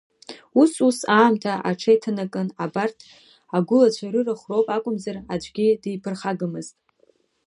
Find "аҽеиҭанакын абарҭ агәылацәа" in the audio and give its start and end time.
1.69-4.07